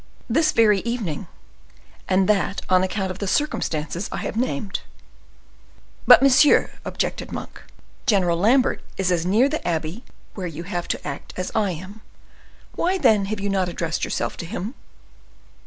[0.27, 1.27] "This very evening,
[2.09, 4.79] and that on account of the circumstances I have named."
[6.07, 7.61] "But, monsieur," objected Monk,
[8.07, 10.03] "General Lambert is as near the abbey
[10.33, 12.01] where you have to act as I am.
[12.75, 14.73] Why, then, have you not addressed yourself to him?"